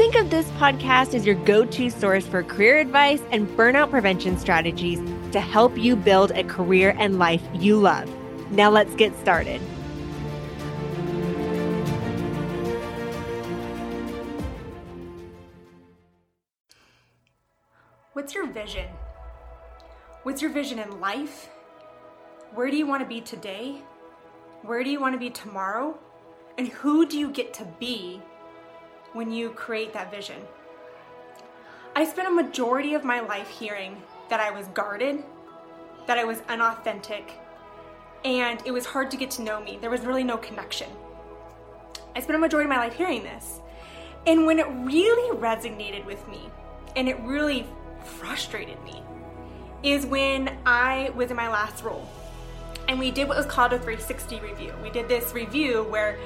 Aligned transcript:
Think 0.00 0.14
of 0.14 0.30
this 0.30 0.48
podcast 0.52 1.12
as 1.12 1.26
your 1.26 1.34
go 1.34 1.66
to 1.66 1.90
source 1.90 2.26
for 2.26 2.42
career 2.42 2.78
advice 2.78 3.20
and 3.32 3.46
burnout 3.48 3.90
prevention 3.90 4.38
strategies 4.38 4.98
to 5.32 5.40
help 5.40 5.76
you 5.76 5.94
build 5.94 6.30
a 6.30 6.42
career 6.42 6.96
and 6.98 7.18
life 7.18 7.42
you 7.52 7.78
love. 7.78 8.10
Now 8.50 8.70
let's 8.70 8.94
get 8.94 9.14
started. 9.18 9.60
What's 18.14 18.32
your 18.32 18.46
vision? 18.46 18.88
What's 20.22 20.40
your 20.40 20.50
vision 20.50 20.78
in 20.78 20.98
life? 20.98 21.50
Where 22.54 22.70
do 22.70 22.78
you 22.78 22.86
want 22.86 23.02
to 23.02 23.06
be 23.06 23.20
today? 23.20 23.82
Where 24.62 24.82
do 24.82 24.88
you 24.88 24.98
want 24.98 25.14
to 25.14 25.18
be 25.18 25.28
tomorrow? 25.28 25.98
And 26.56 26.68
who 26.68 27.04
do 27.04 27.18
you 27.18 27.30
get 27.30 27.52
to 27.52 27.66
be 27.78 28.22
when 29.12 29.30
you 29.30 29.50
create 29.50 29.92
that 29.92 30.10
vision? 30.10 30.40
I 31.96 32.04
spent 32.04 32.28
a 32.28 32.30
majority 32.30 32.94
of 32.94 33.04
my 33.04 33.20
life 33.20 33.48
hearing 33.48 34.02
that 34.28 34.40
I 34.40 34.50
was 34.50 34.66
guarded, 34.68 35.24
that 36.06 36.18
I 36.18 36.24
was 36.24 36.42
unauthentic, 36.48 37.32
and 38.24 38.62
it 38.64 38.70
was 38.70 38.86
hard 38.86 39.10
to 39.10 39.16
get 39.16 39.30
to 39.32 39.42
know 39.42 39.60
me. 39.60 39.78
There 39.80 39.90
was 39.90 40.02
really 40.02 40.24
no 40.24 40.36
connection. 40.36 40.88
I 42.14 42.20
spent 42.20 42.36
a 42.36 42.38
majority 42.38 42.66
of 42.66 42.70
my 42.70 42.78
life 42.78 42.94
hearing 42.94 43.22
this. 43.22 43.60
And 44.26 44.46
when 44.46 44.58
it 44.58 44.66
really 44.66 45.36
resonated 45.36 46.04
with 46.04 46.26
me 46.28 46.50
and 46.96 47.08
it 47.08 47.18
really 47.20 47.66
frustrated 48.04 48.82
me 48.84 49.02
is 49.82 50.04
when 50.04 50.58
I 50.66 51.10
was 51.16 51.30
in 51.30 51.36
my 51.36 51.48
last 51.48 51.82
role. 51.82 52.06
And 52.88 52.98
we 52.98 53.10
did 53.10 53.28
what 53.28 53.36
was 53.36 53.46
called 53.46 53.72
a 53.72 53.78
360 53.78 54.40
review. 54.40 54.74
We 54.82 54.90
did 54.90 55.08
this 55.08 55.32
review 55.32 55.84
where 55.84 56.18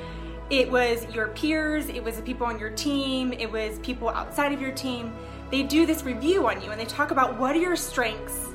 it 0.51 0.71
was 0.71 1.07
your 1.15 1.29
peers, 1.29 1.89
it 1.89 2.03
was 2.03 2.17
the 2.17 2.23
people 2.23 2.47
on 2.47 2.59
your 2.59 2.71
team, 2.71 3.33
it 3.33 3.51
was 3.51 3.79
people 3.79 4.09
outside 4.11 4.53
of 4.53 4.61
your 4.61 4.73
team. 4.73 5.15
They 5.51 5.63
do 5.63 5.87
this 5.87 6.03
review 6.03 6.47
on 6.49 6.63
you 6.63 6.71
and 6.71 6.81
they 6.81 6.85
talk 6.85 7.11
about 7.11 7.39
what 7.39 7.57
are 7.57 7.61
your 7.61 7.77
strengths, 7.77 8.49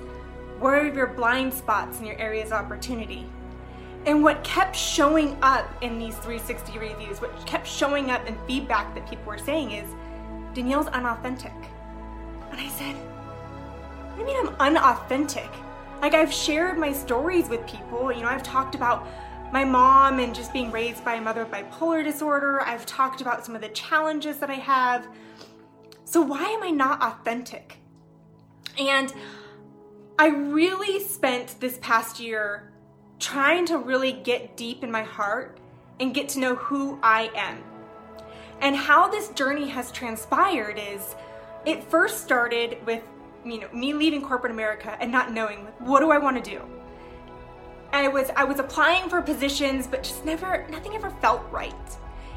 what 0.59 0.73
are 0.73 0.87
your 0.87 1.07
blind 1.07 1.53
spots 1.53 1.97
and 1.97 2.07
your 2.07 2.17
areas 2.17 2.47
of 2.47 2.53
opportunity. 2.53 3.25
And 4.05 4.23
what 4.23 4.43
kept 4.43 4.75
showing 4.75 5.37
up 5.41 5.67
in 5.81 5.99
these 5.99 6.15
360 6.17 6.77
reviews, 6.79 7.21
what 7.21 7.35
kept 7.45 7.67
showing 7.67 8.11
up 8.11 8.25
in 8.27 8.37
feedback 8.47 8.93
that 8.95 9.09
people 9.09 9.25
were 9.25 9.37
saying 9.37 9.71
is 9.71 9.89
Danielle's 10.53 10.87
unauthentic. 10.87 11.53
And 12.51 12.59
I 12.59 12.69
said, 12.69 12.95
you 14.17 14.25
mean 14.25 14.47
I'm 14.47 14.55
unauthentic? 14.59 15.49
Like 16.01 16.13
I've 16.13 16.33
shared 16.33 16.77
my 16.77 16.93
stories 16.93 17.49
with 17.49 17.65
people, 17.67 18.11
you 18.11 18.21
know, 18.21 18.29
I've 18.29 18.43
talked 18.43 18.75
about 18.75 19.07
my 19.51 19.65
mom 19.65 20.19
and 20.19 20.33
just 20.33 20.53
being 20.53 20.71
raised 20.71 21.03
by 21.03 21.15
a 21.15 21.21
mother 21.21 21.43
with 21.43 21.51
bipolar 21.51 22.03
disorder. 22.03 22.61
I've 22.61 22.85
talked 22.85 23.21
about 23.21 23.45
some 23.45 23.55
of 23.55 23.61
the 23.61 23.69
challenges 23.69 24.37
that 24.37 24.49
I 24.49 24.55
have. 24.55 25.07
So, 26.05 26.21
why 26.21 26.43
am 26.43 26.63
I 26.63 26.69
not 26.69 27.01
authentic? 27.01 27.77
And 28.77 29.13
I 30.17 30.27
really 30.27 31.03
spent 31.03 31.59
this 31.59 31.77
past 31.81 32.19
year 32.19 32.71
trying 33.19 33.65
to 33.67 33.77
really 33.77 34.13
get 34.13 34.55
deep 34.55 34.83
in 34.83 34.91
my 34.91 35.03
heart 35.03 35.59
and 35.99 36.13
get 36.13 36.29
to 36.29 36.39
know 36.39 36.55
who 36.55 36.99
I 37.03 37.29
am. 37.35 37.63
And 38.61 38.75
how 38.75 39.09
this 39.09 39.29
journey 39.29 39.67
has 39.69 39.91
transpired 39.91 40.79
is 40.79 41.15
it 41.65 41.83
first 41.83 42.23
started 42.23 42.77
with 42.85 43.03
you 43.45 43.61
know 43.61 43.69
me 43.73 43.93
leaving 43.93 44.21
corporate 44.21 44.51
America 44.51 44.97
and 44.99 45.11
not 45.11 45.31
knowing 45.31 45.67
what 45.79 46.01
do 46.01 46.11
I 46.11 46.17
want 46.17 46.43
to 46.43 46.49
do. 46.49 46.61
I 47.91 48.07
was 48.07 48.29
I 48.35 48.43
was 48.43 48.59
applying 48.59 49.09
for 49.09 49.21
positions, 49.21 49.87
but 49.87 50.03
just 50.03 50.25
never 50.25 50.65
nothing 50.69 50.95
ever 50.95 51.09
felt 51.21 51.43
right. 51.51 51.73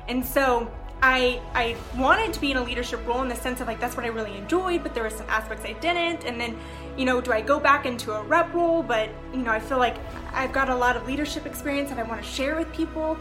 And 0.09 0.25
so 0.25 0.71
I 1.03 1.41
I 1.55 1.77
wanted 1.97 2.33
to 2.33 2.41
be 2.41 2.53
in 2.53 2.57
a 2.57 2.63
leadership 2.63 3.07
role 3.07 3.23
in 3.23 3.29
the 3.29 3.37
sense 3.37 3.61
of 3.61 3.67
like 3.67 3.81
that's 3.81 3.97
what 3.97 4.05
I 4.05 4.09
really 4.09 4.37
enjoyed, 4.37 4.83
but 4.83 4.95
there 4.95 5.03
were 5.03 5.11
some 5.11 5.29
aspects 5.29 5.65
I 5.65 5.73
didn't. 5.75 6.25
And 6.25 6.41
then, 6.41 6.57
you 6.97 7.05
know, 7.05 7.21
do 7.21 7.33
I 7.33 7.41
go 7.41 7.59
back 7.59 7.87
into 7.87 8.13
a 8.13 8.23
rep 8.23 8.53
role? 8.55 8.83
But 8.83 9.11
you 9.33 9.41
know, 9.41 9.51
I 9.51 9.61
feel 9.61 9.79
like 9.79 9.97
I've 10.33 10.53
got 10.53 10.71
a 10.71 10.77
lot 10.77 10.97
of 10.97 11.07
leadership 11.07 11.45
experience 11.45 11.91
that 11.91 11.99
I 11.99 12.05
want 12.05 12.23
to 12.23 12.29
share 12.29 12.57
with 12.57 12.73
people, 12.73 13.19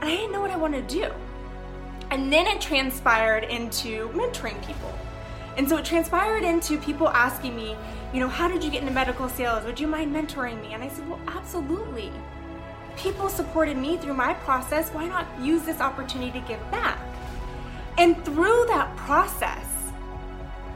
and 0.00 0.10
I 0.10 0.16
didn't 0.16 0.32
know 0.32 0.40
what 0.40 0.50
I 0.50 0.56
wanted 0.56 0.88
to 0.88 0.94
do. 0.94 1.12
And 2.10 2.32
then 2.32 2.46
it 2.46 2.60
transpired 2.60 3.44
into 3.44 4.08
mentoring 4.08 4.64
people. 4.66 4.92
And 5.56 5.68
so 5.68 5.76
it 5.76 5.84
transpired 5.84 6.42
into 6.42 6.78
people 6.78 7.08
asking 7.08 7.56
me, 7.56 7.76
you 8.12 8.20
know, 8.20 8.28
how 8.28 8.48
did 8.48 8.64
you 8.64 8.70
get 8.70 8.82
into 8.82 8.92
medical 8.92 9.28
sales? 9.28 9.64
Would 9.64 9.78
you 9.78 9.86
mind 9.86 10.14
mentoring 10.14 10.60
me? 10.60 10.72
And 10.72 10.82
I 10.82 10.88
said, 10.88 11.08
well, 11.08 11.20
absolutely. 11.26 12.12
People 12.96 13.28
supported 13.28 13.76
me 13.76 13.96
through 13.96 14.14
my 14.14 14.34
process. 14.34 14.90
Why 14.90 15.06
not 15.06 15.26
use 15.40 15.62
this 15.62 15.80
opportunity 15.80 16.40
to 16.40 16.46
give 16.46 16.70
back? 16.70 16.98
And 17.98 18.22
through 18.24 18.66
that 18.68 18.96
process, 18.96 19.66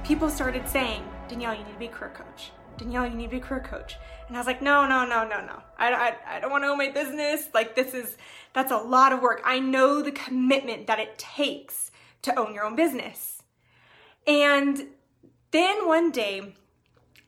people 0.04 0.28
started 0.28 0.68
saying, 0.68 1.02
Danielle, 1.28 1.54
you 1.54 1.64
need 1.64 1.72
to 1.72 1.78
be 1.78 1.86
a 1.86 1.90
career 1.90 2.12
coach. 2.14 2.50
Danielle, 2.76 3.06
you 3.06 3.14
need 3.14 3.26
to 3.26 3.30
be 3.30 3.36
a 3.38 3.40
career 3.40 3.60
coach. 3.62 3.96
And 4.28 4.36
I 4.36 4.40
was 4.40 4.46
like, 4.46 4.62
no, 4.62 4.86
no, 4.86 5.04
no, 5.04 5.26
no, 5.26 5.40
no. 5.44 5.62
I, 5.78 5.92
I, 5.92 6.36
I 6.36 6.40
don't 6.40 6.50
want 6.50 6.64
to 6.64 6.68
own 6.68 6.78
my 6.78 6.90
business. 6.90 7.48
Like, 7.54 7.74
this 7.74 7.94
is, 7.94 8.16
that's 8.52 8.72
a 8.72 8.76
lot 8.76 9.12
of 9.12 9.20
work. 9.20 9.40
I 9.44 9.60
know 9.60 10.02
the 10.02 10.12
commitment 10.12 10.86
that 10.86 10.98
it 10.98 11.18
takes 11.18 11.90
to 12.22 12.38
own 12.38 12.54
your 12.54 12.64
own 12.64 12.76
business. 12.76 13.33
And 14.26 14.86
then 15.50 15.86
one 15.86 16.10
day, 16.10 16.54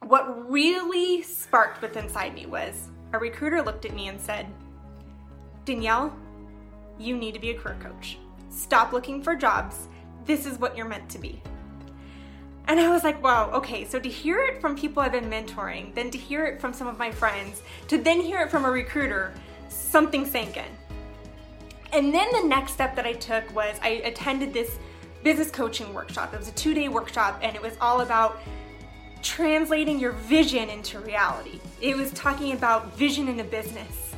what 0.03 0.51
really 0.51 1.23
sparked 1.23 1.83
within 1.83 2.05
inside 2.05 2.35
me 2.35 2.47
was 2.47 2.89
a 3.13 3.19
recruiter 3.19 3.63
looked 3.63 3.85
at 3.85 3.95
me 3.95 4.09
and 4.09 4.21
said, 4.21 4.47
Danielle, 5.65 6.15
you 6.99 7.17
need 7.17 7.35
to 7.35 7.41
be 7.41 7.51
a 7.51 7.59
career 7.59 7.77
coach. 7.81 8.19
Stop 8.49 8.93
looking 8.93 9.23
for 9.23 9.37
jobs. 9.37 9.89
This 10.25 10.47
is 10.47 10.59
what 10.59 10.77
you're 10.77 10.89
meant 10.89 11.09
to 11.11 11.19
be. 11.19 11.43
And 12.69 12.81
I 12.81 12.91
was 12.91 13.05
like, 13.05 13.23
wow, 13.23 13.51
okay, 13.53 13.85
so 13.85 14.01
to 14.01 14.09
hear 14.09 14.41
it 14.41 14.61
from 14.61 14.77
people 14.77 15.03
I've 15.03 15.13
been 15.13 15.31
mentoring, 15.31 15.95
then 15.95 16.11
to 16.11 16.19
hear 16.19 16.45
it 16.47 16.61
from 16.61 16.73
some 16.73 16.89
of 16.89 16.99
my 16.99 17.11
friends, 17.11 17.63
to 17.89 17.99
then 17.99 18.21
hear 18.21 18.41
it 18.41 18.51
from 18.51 18.65
a 18.65 18.71
recruiter, 18.71 19.33
something 19.69 20.27
sank 20.27 20.57
in. 20.57 20.65
And 21.93 22.13
then 22.13 22.29
the 22.33 22.49
next 22.49 22.73
step 22.73 22.97
that 22.97 23.07
I 23.07 23.13
took 23.13 23.55
was 23.55 23.79
I 23.83 24.01
attended 24.05 24.53
this 24.53 24.79
business 25.27 25.51
coaching 25.51 25.93
workshop. 25.93 26.33
It 26.33 26.39
was 26.39 26.47
a 26.47 26.53
two 26.53 26.73
day 26.73 26.89
workshop 26.89 27.41
and 27.43 27.57
it 27.57 27.61
was 27.61 27.77
all 27.81 28.03
about 28.03 28.39
translating 29.23 29.99
your 29.99 30.13
vision 30.13 30.71
into 30.71 31.01
reality. 31.01 31.59
It 31.81 31.97
was 31.97 32.13
talking 32.13 32.53
about 32.53 32.97
vision 32.97 33.27
in 33.27 33.41
a 33.41 33.45
business. 33.45 34.15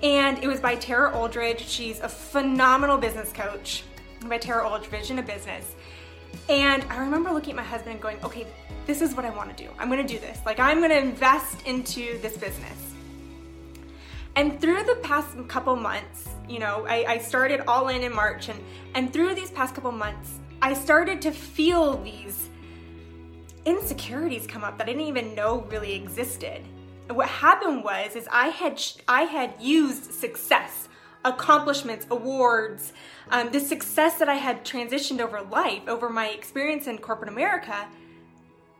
And 0.00 0.38
it 0.38 0.46
was 0.46 0.60
by 0.60 0.76
Tara 0.76 1.10
Aldridge. 1.12 1.66
She's 1.66 1.98
a 1.98 2.08
phenomenal 2.08 2.98
business 2.98 3.32
coach. 3.32 3.82
By 4.28 4.38
Tara 4.38 4.64
Aldridge, 4.64 4.88
Vision 4.90 5.18
of 5.18 5.26
Business. 5.26 5.74
And 6.48 6.84
I 6.84 6.98
remember 6.98 7.32
looking 7.32 7.54
at 7.54 7.56
my 7.56 7.64
husband 7.64 7.94
and 7.94 8.00
going, 8.00 8.18
okay, 8.22 8.46
this 8.86 9.02
is 9.02 9.16
what 9.16 9.24
I 9.24 9.30
want 9.30 9.56
to 9.56 9.64
do. 9.64 9.68
I'm 9.76 9.90
going 9.90 10.06
to 10.06 10.12
do 10.12 10.20
this. 10.20 10.38
Like, 10.46 10.60
I'm 10.60 10.78
going 10.78 10.90
to 10.90 10.98
invest 10.98 11.66
into 11.66 12.16
this 12.20 12.36
business. 12.36 12.94
And 14.38 14.60
through 14.60 14.84
the 14.84 14.94
past 15.02 15.36
couple 15.48 15.74
months, 15.74 16.28
you 16.48 16.60
know, 16.60 16.86
I, 16.88 17.04
I 17.08 17.18
started 17.18 17.62
all 17.66 17.88
in 17.88 18.04
in 18.04 18.14
March, 18.14 18.48
and, 18.48 18.60
and 18.94 19.12
through 19.12 19.34
these 19.34 19.50
past 19.50 19.74
couple 19.74 19.90
months, 19.90 20.38
I 20.62 20.74
started 20.74 21.20
to 21.22 21.32
feel 21.32 22.00
these 22.04 22.48
insecurities 23.64 24.46
come 24.46 24.62
up 24.62 24.78
that 24.78 24.84
I 24.84 24.92
didn't 24.92 25.08
even 25.08 25.34
know 25.34 25.62
really 25.62 25.92
existed. 25.92 26.62
And 27.08 27.16
what 27.16 27.26
happened 27.26 27.82
was 27.82 28.14
is 28.14 28.28
I 28.30 28.46
had 28.50 28.80
I 29.08 29.22
had 29.22 29.54
used 29.58 30.14
success, 30.14 30.88
accomplishments, 31.24 32.06
awards, 32.08 32.92
um, 33.32 33.50
the 33.50 33.58
success 33.58 34.20
that 34.20 34.28
I 34.28 34.36
had 34.36 34.64
transitioned 34.64 35.18
over 35.18 35.42
life, 35.50 35.82
over 35.88 36.08
my 36.08 36.28
experience 36.28 36.86
in 36.86 36.98
corporate 36.98 37.28
America, 37.28 37.88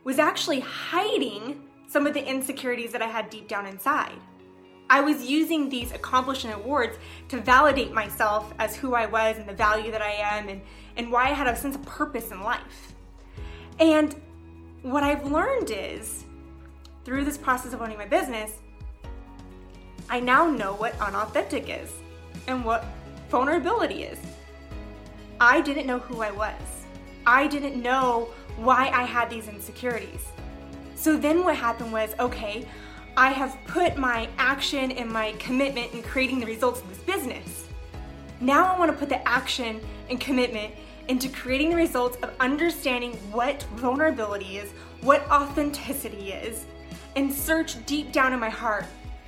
was 0.05 0.19
actually 0.19 0.61
hiding 0.61 1.63
some 1.89 2.07
of 2.07 2.13
the 2.13 2.25
insecurities 2.25 2.93
that 2.93 3.01
I 3.01 3.07
had 3.07 3.29
deep 3.29 3.49
down 3.49 3.65
inside. 3.65 4.21
I 4.89 5.01
was 5.01 5.23
using 5.23 5.69
these 5.69 5.91
accomplishment 5.91 6.57
awards 6.57 6.97
to 7.27 7.39
validate 7.39 7.93
myself 7.93 8.53
as 8.57 8.75
who 8.75 8.95
I 8.95 9.05
was 9.05 9.37
and 9.37 9.47
the 9.47 9.53
value 9.53 9.91
that 9.91 10.01
I 10.01 10.11
am 10.11 10.49
and, 10.49 10.61
and 10.97 11.11
why 11.11 11.25
I 11.25 11.33
had 11.33 11.47
a 11.47 11.55
sense 11.55 11.75
of 11.75 11.85
purpose 11.85 12.31
in 12.31 12.41
life. 12.41 12.93
And 13.79 14.15
what 14.81 15.03
I've 15.03 15.31
learned 15.31 15.71
is 15.71 16.25
through 17.05 17.25
this 17.25 17.37
process 17.37 17.73
of 17.73 17.81
owning 17.81 17.97
my 17.97 18.07
business, 18.07 18.53
I 20.09 20.19
now 20.19 20.49
know 20.49 20.73
what 20.73 20.99
unauthentic 20.99 21.69
is 21.69 21.91
and 22.47 22.65
what 22.65 22.83
vulnerability 23.29 24.03
is. 24.03 24.17
I 25.39 25.61
didn't 25.61 25.85
know 25.85 25.99
who 25.99 26.21
I 26.21 26.31
was. 26.31 26.53
I 27.25 27.47
didn't 27.47 27.81
know 27.81 28.29
why 28.57 28.89
I 28.89 29.03
had 29.03 29.29
these 29.29 29.47
insecurities. 29.47 30.25
So 30.95 31.15
then 31.15 31.43
what 31.43 31.55
happened 31.55 31.93
was 31.93 32.13
okay, 32.19 32.67
I 33.19 33.31
have 33.31 33.57
put 33.67 33.97
my 33.97 34.29
action 34.37 34.91
and 34.91 35.11
my 35.11 35.33
commitment 35.33 35.93
in 35.93 36.01
creating 36.03 36.39
the 36.39 36.45
results 36.45 36.79
of 36.79 36.87
this 36.87 36.99
business. 36.99 37.67
Now 38.39 38.73
I 38.73 38.79
want 38.79 38.89
to 38.93 38.97
put 38.97 39.09
the 39.09 39.27
action 39.27 39.81
and 40.09 40.21
commitment 40.21 40.73
into 41.09 41.27
creating 41.27 41.71
the 41.71 41.75
results 41.75 42.15
of 42.23 42.31
understanding 42.39 43.11
what 43.33 43.61
vulnerability 43.75 44.59
is, 44.59 44.71
what 45.01 45.29
authenticity 45.29 46.31
is, 46.31 46.65
and 47.17 47.29
search 47.29 47.85
deep 47.85 48.13
down 48.13 48.31
in 48.31 48.39
my 48.39 48.49
heart 48.49 48.85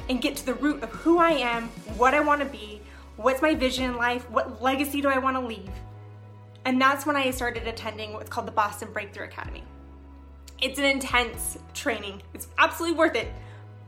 and 0.08 0.22
get 0.22 0.38
to 0.38 0.46
the 0.46 0.54
root 0.54 0.82
of 0.84 0.90
who 0.92 1.18
I 1.18 1.32
am, 1.32 1.68
what 1.98 2.14
I 2.14 2.22
want 2.22 2.40
to 2.40 2.48
be, 2.48 2.82
what's 3.18 3.42
my 3.42 3.54
vision 3.54 3.84
in 3.84 3.98
life, 3.98 4.24
what 4.30 4.62
legacy 4.62 5.02
do 5.02 5.10
I 5.10 5.18
want 5.18 5.36
to 5.36 5.46
leave. 5.46 5.70
And 6.64 6.82
that's 6.82 7.06
when 7.06 7.18
I 7.18 7.30
started 7.32 7.68
attending 7.68 8.14
what's 8.14 8.30
called 8.30 8.48
the 8.48 8.54
Boston 8.54 8.88
Breakthrough 8.94 9.26
Academy. 9.26 9.66
It's 10.62 10.80
an 10.80 10.86
intense 10.86 11.58
training. 11.74 12.22
It's 12.34 12.48
absolutely 12.58 12.98
worth 12.98 13.16
it 13.16 13.28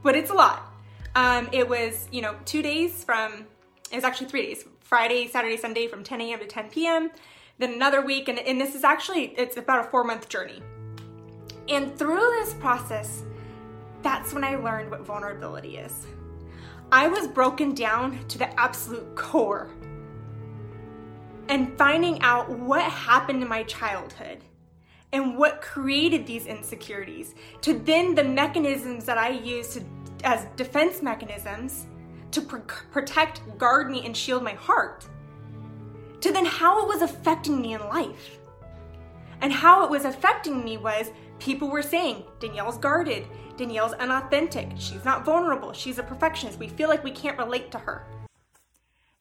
but 0.04 0.16
it's 0.16 0.30
a 0.30 0.34
lot. 0.34 0.72
Um, 1.16 1.50
it 1.52 1.68
was, 1.68 2.08
you 2.12 2.22
know, 2.22 2.36
two 2.46 2.62
days 2.62 3.04
from, 3.04 3.46
it 3.92 3.96
was 3.96 4.04
actually 4.04 4.28
three 4.28 4.46
days 4.48 4.66
Friday, 4.82 5.28
Saturday, 5.28 5.58
Sunday 5.58 5.88
from 5.88 6.04
10 6.04 6.22
a.m. 6.22 6.40
to 6.40 6.46
10 6.46 6.70
p.m. 6.70 7.10
Then 7.58 7.74
another 7.74 8.02
week, 8.02 8.28
and, 8.28 8.38
and 8.40 8.60
this 8.60 8.76
is 8.76 8.84
actually, 8.84 9.34
it's 9.38 9.58
about 9.58 9.86
a 9.86 9.90
four 9.90 10.04
month 10.04 10.30
journey. 10.30 10.62
And 11.70 11.98
through 11.98 12.20
this 12.42 12.54
process, 12.56 13.24
that's 14.02 14.34
when 14.34 14.44
I 14.44 14.56
learned 14.56 14.92
what 14.92 15.02
vulnerability 15.06 15.78
is. 15.78 16.06
I 16.92 17.08
was 17.08 17.28
broken 17.28 17.74
down 17.74 18.28
to 18.28 18.38
the 18.38 18.60
absolute 18.60 19.16
core. 19.16 19.70
And 21.48 21.78
finding 21.78 22.22
out 22.22 22.50
what 22.50 22.84
happened 22.84 23.42
in 23.42 23.50
my 23.50 23.64
childhood 23.64 24.40
and 25.14 25.38
what 25.38 25.62
created 25.62 26.26
these 26.26 26.48
insecurities. 26.48 27.36
To 27.62 27.80
then 27.80 28.16
the 28.16 28.24
mechanisms 28.24 29.06
that 29.06 29.18
I 29.18 29.30
use 29.30 29.70
to, 29.76 29.84
as 30.24 30.46
defense 30.56 31.02
mechanisms 31.02 31.86
to 32.32 32.42
pr- 32.42 32.58
protect, 32.92 33.42
guard 33.58 33.90
me, 33.90 34.06
and 34.06 34.18
shield 34.18 34.44
my 34.44 34.54
heart, 34.54 35.06
to 36.20 36.32
then 36.32 36.46
how 36.46 36.82
it 36.82 36.88
was 36.88 37.02
affecting 37.02 37.62
me 37.62 37.76
in 37.76 37.82
life. 37.82 38.40
And 39.42 39.54
how 39.54 39.84
it 39.84 39.90
was 39.90 40.06
affecting 40.06 40.64
me 40.64 40.78
was 40.78 41.12
people 41.38 41.70
were 41.70 41.84
saying, 41.84 42.24
Danielle's 42.40 42.78
guarded, 42.78 43.28
Danielle's 43.56 43.94
unauthentic, 43.94 44.70
she's 44.78 45.06
not 45.06 45.26
vulnerable, 45.26 45.74
she's 45.74 46.00
a 46.00 46.04
perfectionist, 46.04 46.58
we 46.58 46.70
feel 46.70 46.90
like 46.90 47.04
we 47.04 47.12
can't 47.12 47.38
relate 47.38 47.72
to 47.72 47.78
her. 47.78 48.08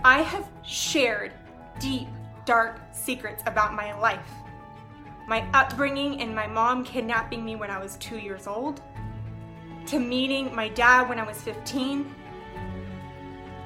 I 0.03 0.21
have 0.21 0.47
shared 0.63 1.33
deep, 1.79 2.07
dark 2.45 2.79
secrets 2.93 3.43
about 3.45 3.73
my 3.73 3.99
life. 3.99 4.29
My 5.27 5.45
upbringing 5.53 6.21
and 6.21 6.33
my 6.33 6.47
mom 6.47 6.83
kidnapping 6.83 7.43
me 7.43 7.55
when 7.55 7.69
I 7.69 7.79
was 7.79 7.97
two 7.97 8.17
years 8.17 8.47
old, 8.47 8.81
to 9.87 9.99
meeting 9.99 10.53
my 10.55 10.69
dad 10.69 11.09
when 11.09 11.19
I 11.19 11.23
was 11.23 11.41
15, 11.41 12.13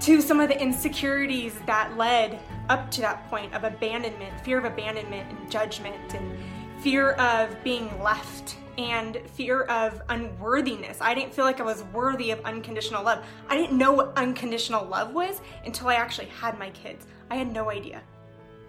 to 0.04 0.20
some 0.20 0.42
of 0.42 0.50
the 0.50 0.62
insecurities 0.62 1.58
that 1.66 1.96
led 1.96 2.38
up 2.68 2.92
to 2.92 3.00
that 3.00 3.30
point 3.30 3.54
of 3.54 3.64
abandonment, 3.64 4.38
fear 4.42 4.58
of 4.58 4.66
abandonment 4.66 5.32
and 5.32 5.50
judgment, 5.50 6.14
and 6.14 6.38
fear 6.82 7.12
of 7.14 7.56
being 7.64 7.90
left 8.02 8.58
and 8.78 9.18
fear 9.34 9.62
of 9.64 10.02
unworthiness. 10.10 10.98
I 11.00 11.14
didn't 11.14 11.34
feel 11.34 11.46
like 11.46 11.62
I 11.62 11.64
was 11.64 11.86
worthy 11.94 12.32
of 12.32 12.42
unconditional 12.42 13.02
love. 13.02 13.24
I 13.48 13.56
didn't 13.56 13.78
know 13.78 13.94
what 13.94 14.12
unconditional 14.18 14.86
love 14.86 15.14
was 15.14 15.40
until 15.66 15.88
I 15.88 15.96
actually 15.96 16.28
had 16.28 16.60
my 16.60 16.70
kids. 16.72 17.08
I 17.30 17.38
had 17.38 17.54
no 17.54 17.72
idea. 17.72 18.02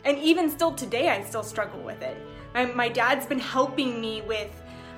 And 0.04 0.16
even 0.18 0.48
still 0.48 0.72
today, 0.72 1.08
I 1.08 1.24
still 1.24 1.42
struggle 1.42 1.80
with 1.80 2.00
it. 2.00 2.16
My, 2.54 2.66
my 2.66 2.88
dad's 2.88 3.26
been 3.26 3.40
helping 3.40 4.00
me 4.00 4.22
with 4.22 4.52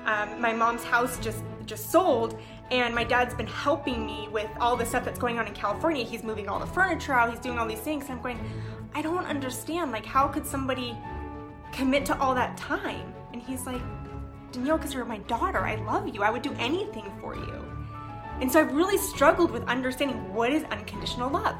um, 0.05 0.39
my 0.39 0.53
mom's 0.53 0.83
house 0.83 1.17
just 1.17 1.43
just 1.67 1.91
sold, 1.91 2.39
and 2.69 2.93
my 2.93 3.03
dad's 3.03 3.33
been 3.33 3.47
helping 3.47 4.05
me 4.05 4.27
with 4.31 4.49
all 4.59 4.75
the 4.75 4.85
stuff 4.85 5.05
that's 5.05 5.19
going 5.19 5.39
on 5.39 5.47
in 5.47 5.53
California. 5.53 6.03
He's 6.03 6.23
moving 6.23 6.49
all 6.49 6.59
the 6.59 6.67
furniture 6.67 7.13
out. 7.13 7.29
He's 7.29 7.39
doing 7.39 7.57
all 7.57 7.67
these 7.67 7.79
things. 7.79 8.09
I'm 8.09 8.21
going, 8.21 8.39
I 8.93 9.01
don't 9.01 9.25
understand. 9.25 9.91
Like, 9.91 10.05
how 10.05 10.27
could 10.27 10.45
somebody 10.45 10.97
commit 11.71 12.05
to 12.07 12.19
all 12.19 12.35
that 12.35 12.57
time? 12.57 13.13
And 13.31 13.41
he's 13.41 13.65
like, 13.65 13.81
Danielle, 14.51 14.77
because 14.77 14.93
you're 14.93 15.05
my 15.05 15.19
daughter. 15.19 15.59
I 15.59 15.75
love 15.75 16.13
you. 16.13 16.23
I 16.23 16.29
would 16.29 16.41
do 16.41 16.53
anything 16.59 17.11
for 17.21 17.35
you. 17.35 17.65
And 18.41 18.51
so 18.51 18.59
I've 18.59 18.73
really 18.73 18.97
struggled 18.97 19.51
with 19.51 19.63
understanding 19.67 20.33
what 20.33 20.51
is 20.51 20.63
unconditional 20.65 21.29
love. 21.29 21.55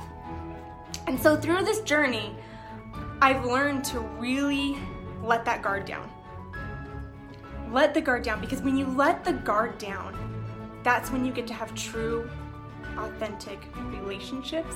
And 1.08 1.20
so 1.20 1.38
through 1.38 1.64
this 1.64 1.82
journey, 1.82 2.36
I've 3.22 3.46
learned 3.46 3.84
to 3.86 4.00
really 4.00 4.78
let 5.24 5.46
that 5.46 5.62
guard 5.62 5.86
down. 5.86 6.10
Let 7.72 7.94
the 7.94 8.02
guard 8.02 8.24
down 8.24 8.42
because 8.42 8.62
when 8.62 8.78
you 8.78 8.86
let 8.86 9.24
the 9.24 9.34
guard 9.34 9.78
down, 9.78 10.27
that's 10.88 11.12
when 11.12 11.26
you 11.26 11.34
get 11.34 11.46
to 11.46 11.54
have 11.54 11.76
true, 11.76 12.30
authentic 12.98 13.60
relationships, 13.88 14.74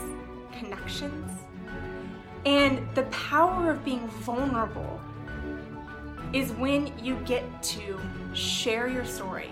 connections. 0.51 1.31
And 2.45 2.85
the 2.95 3.03
power 3.03 3.71
of 3.71 3.85
being 3.85 4.05
vulnerable 4.09 4.99
is 6.33 6.51
when 6.51 6.91
you 7.01 7.15
get 7.23 7.45
to 7.63 7.97
share 8.33 8.89
your 8.89 9.05
story, 9.05 9.51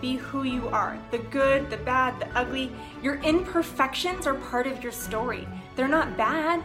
be 0.00 0.16
who 0.16 0.42
you 0.42 0.66
are 0.70 0.98
the 1.12 1.18
good, 1.18 1.70
the 1.70 1.76
bad, 1.76 2.18
the 2.18 2.26
ugly. 2.36 2.72
Your 3.00 3.20
imperfections 3.20 4.26
are 4.26 4.34
part 4.34 4.66
of 4.66 4.82
your 4.82 4.90
story, 4.90 5.46
they're 5.76 5.86
not 5.86 6.16
bad. 6.16 6.60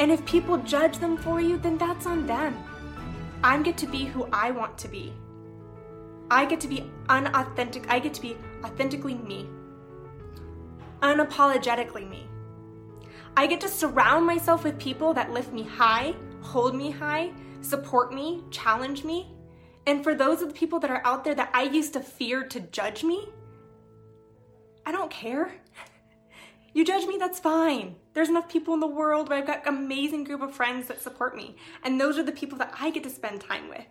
And 0.00 0.10
if 0.10 0.26
people 0.26 0.56
judge 0.56 0.98
them 0.98 1.16
for 1.16 1.40
you, 1.40 1.56
then 1.56 1.78
that's 1.78 2.04
on 2.04 2.26
them. 2.26 2.58
I 3.44 3.62
get 3.62 3.76
to 3.76 3.86
be 3.86 4.06
who 4.06 4.26
I 4.32 4.50
want 4.50 4.76
to 4.78 4.88
be. 4.88 5.12
I 6.30 6.44
get 6.44 6.60
to 6.60 6.68
be 6.68 6.88
unauthentic. 7.08 7.90
I 7.90 7.98
get 7.98 8.14
to 8.14 8.20
be 8.20 8.36
authentically 8.64 9.14
me, 9.14 9.48
unapologetically 11.00 12.08
me. 12.08 12.28
I 13.36 13.46
get 13.46 13.60
to 13.62 13.68
surround 13.68 14.26
myself 14.26 14.64
with 14.64 14.78
people 14.78 15.12
that 15.14 15.32
lift 15.32 15.52
me 15.52 15.64
high, 15.64 16.14
hold 16.40 16.74
me 16.74 16.90
high, 16.90 17.32
support 17.62 18.12
me, 18.14 18.44
challenge 18.50 19.04
me. 19.04 19.34
And 19.86 20.04
for 20.04 20.14
those 20.14 20.42
of 20.42 20.48
the 20.48 20.54
people 20.54 20.78
that 20.80 20.90
are 20.90 21.02
out 21.04 21.24
there 21.24 21.34
that 21.34 21.50
I 21.52 21.62
used 21.62 21.94
to 21.94 22.00
fear 22.00 22.44
to 22.44 22.60
judge 22.60 23.02
me, 23.02 23.28
I 24.86 24.92
don't 24.92 25.10
care. 25.10 25.52
You 26.72 26.84
judge 26.84 27.04
me, 27.04 27.16
that's 27.18 27.40
fine. 27.40 27.96
There's 28.14 28.28
enough 28.28 28.48
people 28.48 28.74
in 28.74 28.78
the 28.78 28.86
world 28.86 29.28
where 29.28 29.38
I've 29.38 29.46
got 29.48 29.66
an 29.66 29.74
amazing 29.74 30.22
group 30.22 30.40
of 30.40 30.54
friends 30.54 30.86
that 30.86 31.02
support 31.02 31.34
me. 31.34 31.56
And 31.82 32.00
those 32.00 32.16
are 32.16 32.22
the 32.22 32.30
people 32.30 32.58
that 32.58 32.72
I 32.78 32.90
get 32.90 33.02
to 33.02 33.10
spend 33.10 33.40
time 33.40 33.68
with. 33.68 33.84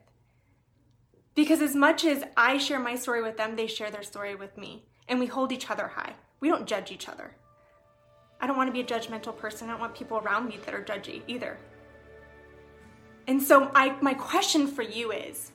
Because 1.39 1.61
as 1.61 1.73
much 1.73 2.03
as 2.03 2.25
I 2.35 2.57
share 2.57 2.81
my 2.81 2.95
story 2.95 3.23
with 3.23 3.37
them, 3.37 3.55
they 3.55 3.65
share 3.65 3.89
their 3.89 4.03
story 4.03 4.35
with 4.35 4.57
me. 4.57 4.83
And 5.07 5.21
we 5.21 5.25
hold 5.25 5.53
each 5.53 5.71
other 5.71 5.87
high. 5.87 6.15
We 6.41 6.49
don't 6.49 6.67
judge 6.67 6.91
each 6.91 7.07
other. 7.07 7.31
I 8.41 8.45
don't 8.45 8.57
want 8.57 8.67
to 8.67 8.73
be 8.73 8.81
a 8.81 8.83
judgmental 8.83 9.37
person. 9.37 9.69
I 9.69 9.71
don't 9.71 9.79
want 9.79 9.95
people 9.95 10.17
around 10.17 10.49
me 10.49 10.59
that 10.65 10.73
are 10.73 10.83
judgy 10.83 11.21
either. 11.27 11.57
And 13.25 13.41
so 13.41 13.71
I, 13.73 13.95
my 14.01 14.15
question 14.15 14.67
for 14.67 14.81
you 14.81 15.13
is 15.13 15.53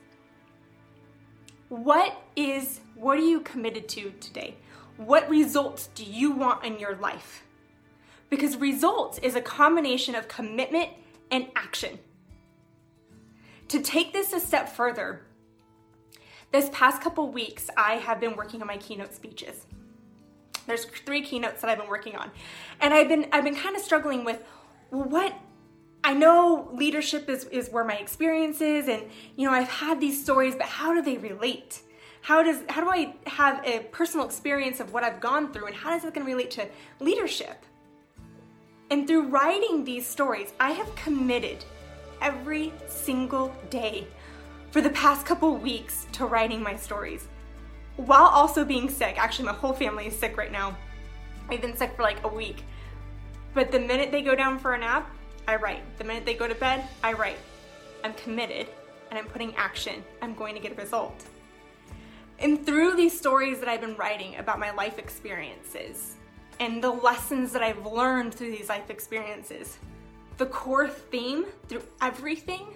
what 1.69 2.19
is 2.35 2.79
what 2.95 3.19
are 3.19 3.27
you 3.29 3.41
committed 3.41 3.87
to 3.89 4.11
today? 4.19 4.55
What 4.97 5.29
results 5.29 5.89
do 5.93 6.03
you 6.03 6.31
want 6.31 6.65
in 6.65 6.79
your 6.79 6.95
life? 6.95 7.43
Because 8.31 8.57
results 8.57 9.19
is 9.19 9.35
a 9.35 9.41
combination 9.41 10.15
of 10.15 10.27
commitment 10.27 10.89
and 11.29 11.45
action. 11.55 11.99
To 13.67 13.83
take 13.83 14.13
this 14.13 14.33
a 14.33 14.39
step 14.39 14.67
further, 14.67 15.21
this 16.55 16.69
past 16.71 17.01
couple 17.01 17.29
weeks 17.29 17.69
I 17.75 17.95
have 17.95 18.19
been 18.21 18.35
working 18.35 18.61
on 18.61 18.67
my 18.67 18.77
keynote 18.77 19.13
speeches. 19.13 19.65
There's 20.67 20.85
three 20.85 21.21
keynotes 21.21 21.61
that 21.61 21.69
I've 21.69 21.77
been 21.77 21.89
working 21.89 22.15
on. 22.15 22.31
And 22.79 22.93
I've 22.93 23.09
been 23.09 23.27
I've 23.33 23.43
been 23.43 23.55
kind 23.55 23.75
of 23.75 23.81
struggling 23.81 24.23
with 24.23 24.41
what 24.89 25.33
I 26.03 26.13
know 26.13 26.69
leadership 26.71 27.29
is, 27.29 27.45
is 27.45 27.69
where 27.69 27.83
my 27.83 27.95
experience 27.95 28.61
is, 28.61 28.87
and 28.87 29.03
you 29.35 29.47
know, 29.47 29.53
I've 29.53 29.67
had 29.67 29.99
these 29.99 30.21
stories, 30.21 30.55
but 30.55 30.67
how 30.67 30.93
do 30.93 31.01
they 31.01 31.17
relate? 31.17 31.81
How 32.21 32.41
does 32.41 32.61
how 32.69 32.81
do 32.81 32.89
I 32.89 33.15
have 33.27 33.63
a 33.65 33.81
personal 33.91 34.25
experience 34.25 34.79
of 34.79 34.93
what 34.93 35.03
I've 35.03 35.19
gone 35.19 35.51
through 35.51 35.67
and 35.67 35.75
how 35.75 35.89
does 35.89 36.03
that 36.03 36.13
to 36.13 36.21
relate 36.21 36.51
to 36.51 36.67
leadership? 36.99 37.65
And 38.91 39.07
through 39.07 39.27
writing 39.27 39.83
these 39.83 40.07
stories, 40.07 40.53
I 40.59 40.71
have 40.71 40.95
committed 40.95 41.65
every 42.21 42.71
single 42.87 43.53
day 43.69 44.07
for 44.75 44.81
the 44.81 44.89
past 44.89 45.25
couple 45.25 45.55
weeks 45.55 46.05
to 46.11 46.25
writing 46.25 46.61
my 46.61 46.75
stories 46.75 47.29
while 47.95 48.25
also 48.25 48.65
being 48.65 48.89
sick. 48.89 49.17
Actually, 49.17 49.45
my 49.45 49.53
whole 49.53 49.71
family 49.71 50.07
is 50.07 50.19
sick 50.19 50.35
right 50.35 50.51
now. 50.51 50.75
I've 51.47 51.61
been 51.61 51.77
sick 51.77 51.95
for 51.95 52.01
like 52.01 52.21
a 52.25 52.27
week. 52.27 52.61
But 53.53 53.71
the 53.71 53.79
minute 53.79 54.11
they 54.11 54.21
go 54.21 54.35
down 54.35 54.59
for 54.59 54.73
a 54.73 54.77
nap, 54.77 55.09
I 55.47 55.55
write. 55.55 55.81
The 55.97 56.03
minute 56.03 56.25
they 56.25 56.33
go 56.33 56.45
to 56.45 56.55
bed, 56.55 56.83
I 57.05 57.13
write. 57.13 57.37
I'm 58.03 58.13
committed 58.15 58.67
and 59.11 59.17
I'm 59.17 59.27
putting 59.27 59.55
action. 59.55 60.03
I'm 60.21 60.35
going 60.35 60.55
to 60.55 60.59
get 60.59 60.73
a 60.73 60.75
result. 60.75 61.23
And 62.39 62.65
through 62.65 62.97
these 62.97 63.17
stories 63.17 63.61
that 63.61 63.69
I've 63.69 63.79
been 63.79 63.95
writing 63.95 64.35
about 64.35 64.59
my 64.59 64.71
life 64.71 64.99
experiences 64.99 66.17
and 66.59 66.83
the 66.83 66.91
lessons 66.91 67.53
that 67.53 67.63
I've 67.63 67.85
learned 67.85 68.33
through 68.33 68.51
these 68.51 68.67
life 68.67 68.89
experiences, 68.89 69.77
the 70.35 70.47
core 70.47 70.89
theme 70.89 71.45
through 71.69 71.83
everything 72.01 72.67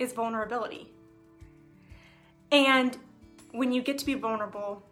is 0.00 0.12
vulnerability. 0.12 0.90
And 2.52 2.96
when 3.52 3.72
you 3.72 3.82
get 3.82 3.98
to 3.98 4.06
be 4.06 4.14
vulnerable, 4.14 4.82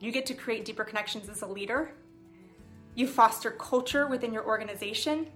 you 0.00 0.12
get 0.12 0.26
to 0.26 0.34
create 0.34 0.64
deeper 0.64 0.84
connections 0.84 1.28
as 1.28 1.42
a 1.42 1.46
leader. 1.46 1.92
You 2.94 3.06
foster 3.06 3.50
culture 3.50 4.06
within 4.06 4.32
your 4.32 4.46
organization 4.46 5.26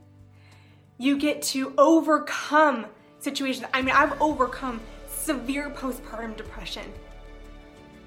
you 0.99 1.17
get 1.17 1.41
to 1.41 1.73
overcome 1.79 2.87
situations. 3.21 3.67
I 3.73 3.83
mean, 3.83 3.95
I've 3.95 4.21
overcome 4.21 4.81
severe 5.09 5.71
postpartum 5.71 6.37
depression. 6.37 6.93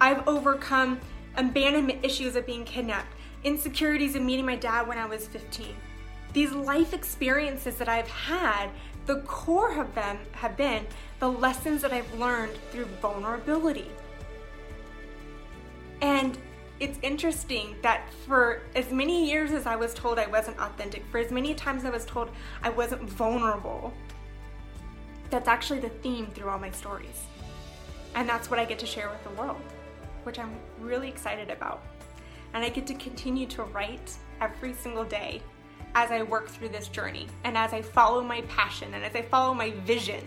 I've 0.01 0.27
overcome 0.27 0.99
abandonment 1.37 2.03
issues 2.03 2.35
of 2.35 2.45
being 2.45 2.65
kidnapped, 2.65 3.13
insecurities 3.43 4.15
of 4.15 4.23
meeting 4.23 4.45
my 4.45 4.57
dad 4.57 4.87
when 4.87 4.97
I 4.97 5.05
was 5.05 5.27
15. 5.27 5.73
These 6.33 6.51
life 6.51 6.93
experiences 6.93 7.75
that 7.75 7.87
I've 7.87 8.07
had, 8.07 8.69
the 9.05 9.17
core 9.21 9.79
of 9.79 9.93
them 9.95 10.19
have 10.33 10.55
been 10.55 10.85
the 11.19 11.31
lessons 11.31 11.81
that 11.81 11.91
I've 11.91 12.13
learned 12.19 12.53
through 12.71 12.85
vulnerability. 13.01 13.89
And 16.01 16.37
it's 16.79 16.97
interesting 17.03 17.75
that 17.83 18.11
for 18.25 18.61
as 18.75 18.91
many 18.91 19.29
years 19.29 19.51
as 19.51 19.67
I 19.67 19.75
was 19.75 19.93
told 19.93 20.17
I 20.17 20.27
wasn't 20.27 20.57
authentic, 20.59 21.05
for 21.11 21.19
as 21.19 21.31
many 21.31 21.53
times 21.53 21.85
I 21.85 21.89
was 21.89 22.05
told 22.05 22.31
I 22.63 22.69
wasn't 22.69 23.03
vulnerable, 23.03 23.93
that's 25.29 25.47
actually 25.47 25.79
the 25.79 25.89
theme 25.89 26.27
through 26.27 26.49
all 26.49 26.59
my 26.59 26.71
stories. 26.71 27.23
And 28.15 28.27
that's 28.27 28.49
what 28.49 28.59
I 28.59 28.65
get 28.65 28.79
to 28.79 28.85
share 28.85 29.09
with 29.09 29.23
the 29.23 29.41
world, 29.41 29.61
which 30.23 30.39
I'm 30.39 30.55
really 30.79 31.07
excited 31.07 31.49
about. 31.49 31.83
And 32.53 32.65
I 32.65 32.69
get 32.69 32.85
to 32.87 32.93
continue 32.95 33.45
to 33.47 33.63
write 33.63 34.17
every 34.41 34.73
single 34.73 35.05
day 35.05 35.41
as 35.95 36.11
I 36.11 36.23
work 36.23 36.47
through 36.47 36.69
this 36.69 36.87
journey 36.87 37.27
and 37.43 37.57
as 37.57 37.73
I 37.73 37.81
follow 37.81 38.21
my 38.21 38.41
passion 38.43 38.93
and 38.93 39.03
as 39.03 39.15
I 39.15 39.21
follow 39.23 39.53
my 39.53 39.71
vision. 39.85 40.25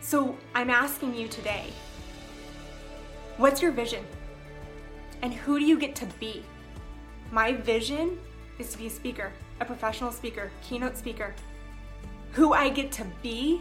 So 0.00 0.36
I'm 0.54 0.70
asking 0.70 1.14
you 1.14 1.28
today 1.28 1.72
what's 3.36 3.62
your 3.62 3.72
vision? 3.72 4.04
And 5.22 5.32
who 5.32 5.58
do 5.58 5.64
you 5.64 5.78
get 5.78 5.94
to 5.96 6.06
be? 6.20 6.44
My 7.30 7.52
vision 7.52 8.18
is 8.58 8.72
to 8.72 8.78
be 8.78 8.86
a 8.86 8.90
speaker, 8.90 9.32
a 9.60 9.64
professional 9.64 10.10
speaker, 10.12 10.50
keynote 10.62 10.96
speaker. 10.96 11.34
Who 12.32 12.52
I 12.52 12.68
get 12.68 12.92
to 12.92 13.06
be 13.22 13.60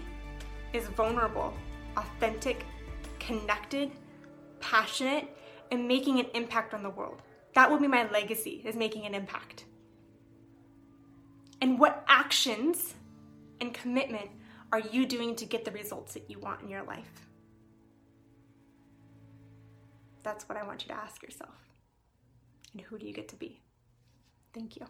is 0.74 0.88
vulnerable, 0.88 1.54
authentic, 1.96 2.66
connected, 3.20 3.92
passionate, 4.60 5.28
and 5.72 5.88
making 5.88 6.20
an 6.20 6.28
impact 6.34 6.74
on 6.74 6.84
the 6.84 6.90
world. 6.90 7.22
That 7.54 7.70
will 7.70 7.80
be 7.80 7.88
my 7.88 8.10
legacy, 8.10 8.62
is 8.66 8.76
making 8.76 9.06
an 9.06 9.16
impact. 9.16 9.66
And 11.62 11.80
what 11.80 12.04
actions 12.08 12.94
and 13.60 13.74
commitment 13.74 14.30
are 14.72 14.80
you 14.80 15.06
doing 15.06 15.36
to 15.38 15.46
get 15.46 15.66
the 15.66 15.72
results 15.72 16.14
that 16.14 16.30
you 16.30 16.40
want 16.40 16.62
in 16.62 16.70
your 16.70 16.84
life? 16.84 17.28
That's 20.24 20.48
what 20.50 20.58
I 20.58 20.64
want 20.66 20.84
you 20.84 20.90
to 20.90 21.02
ask 21.02 21.24
yourself. 21.24 21.56
And 22.74 22.82
who 22.82 23.00
do 23.00 23.08
you 23.08 23.14
get 23.14 23.30
to 23.30 23.36
be? 23.36 23.62
Thank 24.54 24.76
you. 24.76 24.86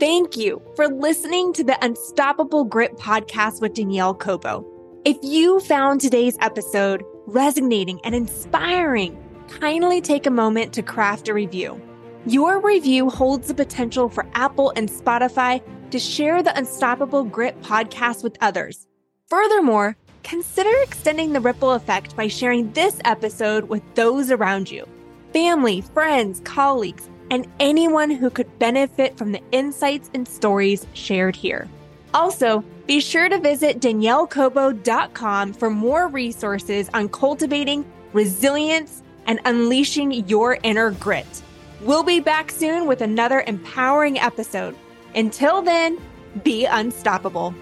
Thank 0.00 0.36
you 0.36 0.60
for 0.74 0.88
listening 0.88 1.52
to 1.52 1.62
the 1.62 1.78
Unstoppable 1.84 2.64
Grit 2.64 2.96
podcast 2.96 3.60
with 3.60 3.74
Danielle 3.74 4.14
Cobo. 4.14 4.66
If 5.04 5.16
you 5.22 5.60
found 5.60 6.00
today's 6.00 6.36
episode 6.40 7.04
resonating 7.26 8.00
and 8.04 8.14
inspiring, 8.14 9.16
kindly 9.48 10.00
take 10.00 10.26
a 10.26 10.30
moment 10.30 10.72
to 10.72 10.82
craft 10.82 11.28
a 11.28 11.34
review. 11.34 11.80
Your 12.26 12.60
review 12.60 13.10
holds 13.10 13.48
the 13.48 13.54
potential 13.54 14.08
for 14.08 14.24
Apple 14.34 14.72
and 14.76 14.88
Spotify 14.88 15.60
to 15.90 15.98
share 15.98 16.40
the 16.40 16.56
Unstoppable 16.56 17.24
Grit 17.24 17.60
podcast 17.62 18.22
with 18.22 18.36
others. 18.40 18.86
Furthermore, 19.26 19.96
consider 20.22 20.70
extending 20.82 21.32
the 21.32 21.40
ripple 21.40 21.72
effect 21.72 22.14
by 22.14 22.28
sharing 22.28 22.70
this 22.72 23.00
episode 23.04 23.68
with 23.68 23.82
those 23.96 24.30
around 24.30 24.70
you 24.70 24.86
family, 25.32 25.80
friends, 25.80 26.40
colleagues, 26.44 27.10
and 27.32 27.48
anyone 27.58 28.10
who 28.10 28.30
could 28.30 28.58
benefit 28.60 29.18
from 29.18 29.32
the 29.32 29.42
insights 29.50 30.08
and 30.14 30.28
stories 30.28 30.86
shared 30.92 31.34
here. 31.34 31.66
Also, 32.14 32.62
be 32.86 33.00
sure 33.00 33.28
to 33.28 33.38
visit 33.38 33.80
daniellecobo.com 33.80 35.54
for 35.54 35.70
more 35.70 36.06
resources 36.06 36.88
on 36.94 37.08
cultivating 37.08 37.84
resilience 38.12 39.02
and 39.26 39.40
unleashing 39.44 40.12
your 40.28 40.58
inner 40.62 40.92
grit. 40.92 41.42
We'll 41.82 42.04
be 42.04 42.20
back 42.20 42.52
soon 42.52 42.86
with 42.86 43.00
another 43.00 43.42
empowering 43.44 44.16
episode. 44.16 44.76
Until 45.16 45.62
then, 45.62 45.98
be 46.44 46.64
unstoppable. 46.64 47.52